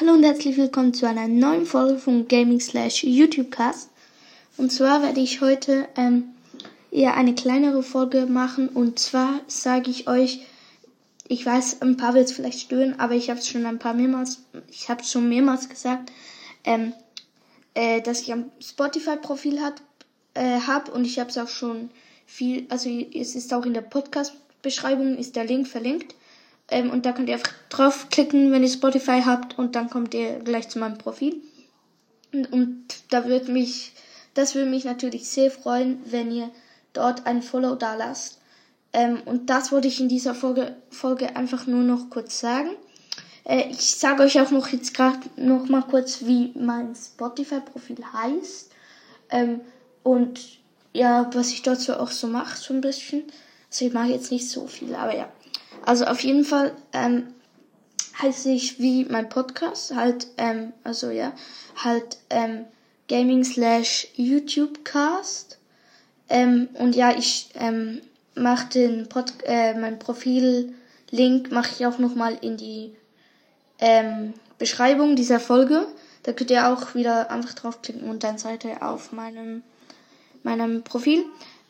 Hallo 0.00 0.14
und 0.14 0.24
herzlich 0.24 0.56
willkommen 0.56 0.92
zu 0.92 1.06
einer 1.06 1.28
neuen 1.28 1.66
Folge 1.66 1.98
von 1.98 2.26
Gaming 2.26 2.58
Slash 2.58 3.04
YouTube 3.04 3.52
Cast. 3.52 3.90
Und 4.56 4.72
zwar 4.72 5.04
werde 5.04 5.20
ich 5.20 5.40
heute 5.40 5.86
ähm, 5.96 6.30
eher 6.90 7.14
eine 7.14 7.32
kleinere 7.36 7.84
Folge 7.84 8.26
machen. 8.26 8.68
Und 8.68 8.98
zwar 8.98 9.38
sage 9.46 9.92
ich 9.92 10.08
euch, 10.08 10.40
ich 11.28 11.46
weiß, 11.46 11.80
ein 11.80 11.96
paar 11.96 12.14
wird 12.14 12.24
es 12.24 12.32
vielleicht 12.32 12.58
stören, 12.58 12.98
aber 12.98 13.14
ich 13.14 13.30
habe 13.30 13.38
es 13.38 13.46
schon 13.46 13.66
ein 13.66 13.78
paar 13.78 13.94
mehrmals, 13.94 14.40
ich 14.68 14.88
habe 14.88 15.04
schon 15.04 15.28
mehrmals 15.28 15.68
gesagt, 15.68 16.10
ähm, 16.64 16.92
äh, 17.74 18.00
dass 18.00 18.22
ich 18.22 18.32
ein 18.32 18.50
Spotify-Profil 18.60 19.60
hat, 19.60 19.80
äh, 20.34 20.58
habe 20.62 20.90
und 20.90 21.04
ich 21.04 21.20
habe 21.20 21.30
es 21.30 21.38
auch 21.38 21.46
schon 21.46 21.88
viel, 22.26 22.66
also 22.68 22.90
es 22.90 23.36
ist 23.36 23.54
auch 23.54 23.64
in 23.64 23.74
der 23.74 23.82
Podcast-Beschreibung 23.82 25.16
ist 25.16 25.36
der 25.36 25.44
Link 25.44 25.68
verlinkt. 25.68 26.16
Ähm, 26.70 26.90
und 26.90 27.06
da 27.06 27.12
könnt 27.12 27.28
ihr 27.28 27.40
draufklicken, 27.68 28.50
wenn 28.52 28.62
ihr 28.62 28.70
Spotify 28.70 29.22
habt 29.24 29.58
und 29.58 29.76
dann 29.76 29.90
kommt 29.90 30.14
ihr 30.14 30.38
gleich 30.40 30.68
zu 30.68 30.78
meinem 30.78 30.98
Profil. 30.98 31.42
Und, 32.32 32.52
und 32.52 32.84
da 33.10 33.26
würde 33.26 33.52
mich, 33.52 33.92
das 34.34 34.54
würde 34.54 34.70
mich 34.70 34.84
natürlich 34.84 35.28
sehr 35.28 35.50
freuen, 35.50 35.98
wenn 36.06 36.30
ihr 36.30 36.50
dort 36.92 37.26
ein 37.26 37.42
Follow 37.42 37.74
da 37.74 37.94
lasst. 37.94 38.40
Ähm, 38.92 39.20
und 39.24 39.50
das 39.50 39.72
wollte 39.72 39.88
ich 39.88 40.00
in 40.00 40.08
dieser 40.08 40.34
Folge, 40.34 40.76
Folge 40.90 41.36
einfach 41.36 41.66
nur 41.66 41.82
noch 41.82 42.10
kurz 42.10 42.40
sagen. 42.40 42.70
Äh, 43.44 43.68
ich 43.70 43.96
sage 43.96 44.22
euch 44.22 44.40
auch 44.40 44.50
noch 44.50 44.68
jetzt 44.68 44.94
gerade 44.94 45.18
noch 45.36 45.68
mal 45.68 45.82
kurz, 45.82 46.24
wie 46.24 46.52
mein 46.56 46.94
Spotify-Profil 46.94 47.98
heißt. 48.12 48.70
Ähm, 49.30 49.60
und 50.02 50.40
ja, 50.92 51.28
was 51.34 51.50
ich 51.50 51.62
so 51.64 51.94
auch 51.94 52.10
so 52.10 52.28
mache, 52.28 52.56
so 52.56 52.72
ein 52.72 52.80
bisschen. 52.80 53.24
Also 53.74 53.86
ich 53.86 53.92
mache 53.92 54.10
jetzt 54.10 54.30
nicht 54.30 54.48
so 54.48 54.68
viel, 54.68 54.94
aber 54.94 55.16
ja. 55.16 55.28
Also 55.84 56.04
auf 56.04 56.20
jeden 56.20 56.44
Fall 56.44 56.76
ähm, 56.92 57.34
heiße 58.22 58.48
ich 58.50 58.78
wie 58.78 59.04
mein 59.04 59.28
Podcast, 59.28 59.96
halt, 59.96 60.28
ähm, 60.36 60.72
also 60.84 61.10
ja, 61.10 61.32
halt 61.74 62.18
ähm, 62.30 62.66
Gaming 63.08 63.42
slash 63.42 64.06
YouTube 64.14 64.84
Cast. 64.84 65.58
Ähm, 66.28 66.68
und 66.74 66.94
ja, 66.94 67.16
ich 67.16 67.48
ähm, 67.54 68.00
mache 68.36 68.68
den 68.68 69.08
Pod 69.08 69.32
äh, 69.42 69.74
mein 69.74 69.98
Profil-Link 69.98 71.50
mache 71.50 71.72
ich 71.74 71.84
auch 71.84 71.98
nochmal 71.98 72.38
in 72.42 72.56
die 72.56 72.94
ähm, 73.80 74.34
Beschreibung 74.56 75.16
dieser 75.16 75.40
Folge. 75.40 75.88
Da 76.22 76.32
könnt 76.32 76.52
ihr 76.52 76.68
auch 76.68 76.94
wieder 76.94 77.28
einfach 77.28 77.54
draufklicken 77.54 78.08
und 78.08 78.22
dann 78.22 78.38
seid 78.38 78.64
ihr 78.64 78.84
auf 78.84 79.10
meinem, 79.10 79.64
meinem 80.44 80.84
Profil. 80.84 81.24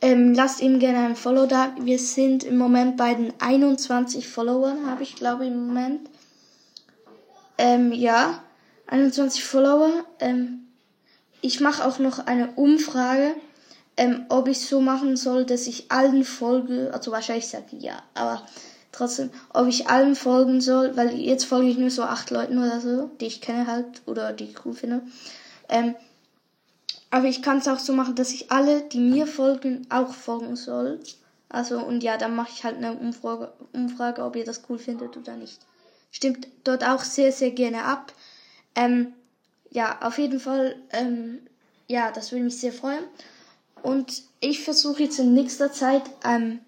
Ähm, 0.05 0.35
lasst 0.35 0.61
ihm 0.61 0.81
gerne 0.81 0.99
ein 0.99 1.17
Follow 1.17 1.47
da. 1.47 1.75
Wir 1.81 1.99
sind 1.99 2.45
im 2.45 2.59
Moment 2.59 2.99
bei 2.99 3.15
den 3.15 3.33
21 3.39 4.29
Followern, 4.29 4.87
habe 4.87 5.03
ich 5.03 5.17
glaube 5.17 5.47
im 5.47 5.69
Moment. 5.69 6.11
Ähm, 7.57 7.91
ja, 7.91 8.43
21 8.87 9.43
Follower. 9.43 10.05
Ähm, 10.21 10.67
ich 11.41 11.61
mache 11.61 11.87
auch 11.87 11.99
noch 12.01 12.19
eine 12.27 12.53
Umfrage, 12.53 13.35
ähm, 13.97 14.27
ob 14.29 14.47
ich 14.47 14.67
so 14.67 14.83
machen 14.83 15.17
soll, 15.17 15.47
dass 15.47 15.67
ich 15.67 15.91
allen 15.91 16.25
folge. 16.25 16.91
Also 16.93 17.11
wahrscheinlich 17.11 17.49
sage 17.49 17.65
ich 17.73 17.85
ja, 17.85 18.03
aber 18.13 18.47
trotzdem, 18.93 19.31
ob 19.55 19.69
ich 19.69 19.89
allen 19.89 20.17
folgen 20.17 20.61
soll, 20.61 20.99
weil 20.99 21.15
jetzt 21.19 21.45
folge 21.47 21.71
ich 21.71 21.79
nur 21.79 21.91
so 21.91 22.03
acht 22.03 22.31
Leuten 22.31 22.59
oder 22.59 22.83
so, 22.83 23.09
die 23.23 23.27
ich 23.27 23.41
kenne 23.41 23.67
halt 23.67 24.03
oder 24.05 24.35
die 24.35 24.45
ich 24.45 24.67
cool 24.67 24.75
finde. 24.75 25.01
Ähm, 25.71 25.95
aber 27.15 27.29
ich 27.29 27.43
kann 27.43 27.59
es 27.59 27.69
auch 27.69 27.79
so 27.79 27.93
machen, 27.93 28.17
dass 28.17 28.33
ich 28.33 28.51
alle, 28.51 28.83
die 28.89 28.99
mir 28.99 29.29
folgen, 29.29 29.87
auch 29.89 30.13
folgen 30.13 30.57
soll. 30.57 30.99
Also, 31.49 31.79
und 31.79 32.03
ja, 32.03 32.17
dann 32.17 32.35
mache 32.35 32.51
ich 32.53 32.65
halt 32.65 32.79
eine 32.79 32.93
Umfrage, 32.93 33.53
Umfrage, 33.73 34.25
ob 34.25 34.35
ihr 34.35 34.45
das 34.45 34.63
cool 34.69 34.79
findet 34.79 35.17
oder 35.17 35.37
nicht. 35.37 35.61
Stimmt 36.11 36.49
dort 36.65 36.83
auch 36.83 37.05
sehr, 37.05 37.31
sehr 37.31 37.53
gerne 37.53 37.85
ab. 37.85 38.13
Ähm, 38.75 39.13
ja, 39.71 39.97
auf 40.03 40.19
jeden 40.19 40.41
Fall, 40.41 40.75
ähm, 40.91 41.39
ja, 41.87 42.11
das 42.11 42.33
würde 42.33 42.47
mich 42.47 42.59
sehr 42.59 42.73
freuen. 42.73 43.05
Und 43.81 44.25
ich 44.41 44.65
versuche 44.65 45.05
jetzt 45.05 45.21
in 45.21 45.35
nächster 45.35 45.71
Zeit 45.71 46.03
ähm, 46.25 46.59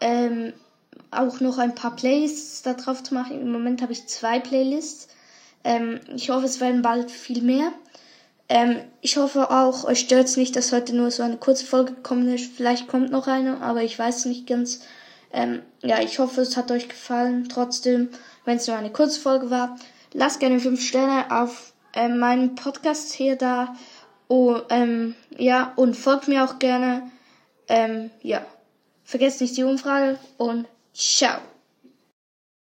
ähm, 0.00 0.52
auch 1.10 1.40
noch 1.40 1.58
ein 1.58 1.74
paar 1.74 1.96
Playlists 1.96 2.62
da 2.62 2.74
drauf 2.74 3.02
zu 3.02 3.12
machen. 3.12 3.40
Im 3.40 3.50
Moment 3.50 3.82
habe 3.82 3.92
ich 3.92 4.06
zwei 4.06 4.38
Playlists. 4.38 5.08
Ähm, 5.64 5.98
ich 6.14 6.30
hoffe, 6.30 6.46
es 6.46 6.60
werden 6.60 6.82
bald 6.82 7.10
viel 7.10 7.42
mehr. 7.42 7.72
Ähm, 8.52 8.82
ich 9.00 9.16
hoffe 9.16 9.50
auch, 9.50 9.84
euch 9.84 10.00
stört 10.00 10.26
es 10.26 10.36
nicht, 10.36 10.54
dass 10.56 10.72
heute 10.72 10.94
nur 10.94 11.10
so 11.10 11.22
eine 11.22 11.38
kurze 11.38 11.64
Folge 11.64 11.94
gekommen 11.94 12.28
ist. 12.28 12.54
Vielleicht 12.54 12.86
kommt 12.86 13.10
noch 13.10 13.26
eine, 13.26 13.62
aber 13.62 13.82
ich 13.82 13.98
weiß 13.98 14.26
nicht 14.26 14.46
ganz. 14.46 14.82
Ähm, 15.32 15.62
ja, 15.80 16.02
ich 16.02 16.18
hoffe, 16.18 16.42
es 16.42 16.54
hat 16.58 16.70
euch 16.70 16.86
gefallen. 16.86 17.48
Trotzdem, 17.48 18.10
wenn 18.44 18.58
es 18.58 18.66
nur 18.66 18.76
eine 18.76 18.92
kurze 18.92 19.20
Folge 19.20 19.48
war, 19.48 19.78
lasst 20.12 20.38
gerne 20.38 20.60
5 20.60 20.86
Sterne 20.86 21.30
auf 21.30 21.72
ähm, 21.94 22.18
meinen 22.18 22.54
Podcast 22.54 23.14
hier 23.14 23.36
da. 23.36 23.74
Oh, 24.28 24.58
ähm, 24.68 25.14
ja, 25.38 25.72
und 25.76 25.96
folgt 25.96 26.28
mir 26.28 26.44
auch 26.44 26.58
gerne. 26.58 27.10
Ähm, 27.68 28.10
ja, 28.20 28.44
vergesst 29.02 29.40
nicht 29.40 29.56
die 29.56 29.64
Umfrage 29.64 30.18
und 30.36 30.66
ciao. 30.92 31.38